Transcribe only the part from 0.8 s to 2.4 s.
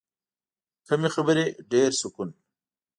کمې خبرې، ډېر سکون.